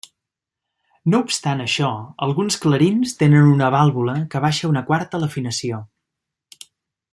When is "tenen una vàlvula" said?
3.21-4.17